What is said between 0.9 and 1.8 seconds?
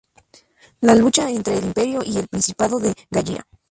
lucha entre el